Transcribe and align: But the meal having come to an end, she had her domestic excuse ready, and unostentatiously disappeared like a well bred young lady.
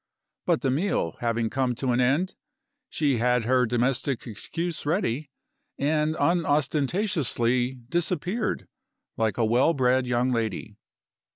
But 0.47 0.61
the 0.61 0.71
meal 0.71 1.15
having 1.19 1.51
come 1.51 1.75
to 1.75 1.91
an 1.91 1.99
end, 2.01 2.33
she 2.89 3.17
had 3.19 3.45
her 3.45 3.67
domestic 3.67 4.25
excuse 4.25 4.83
ready, 4.83 5.29
and 5.77 6.15
unostentatiously 6.19 7.75
disappeared 7.87 8.67
like 9.15 9.37
a 9.37 9.45
well 9.45 9.75
bred 9.75 10.07
young 10.07 10.29
lady. 10.29 10.75